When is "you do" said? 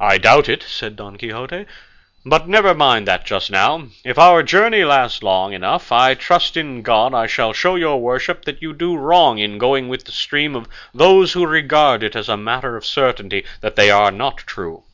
8.62-8.96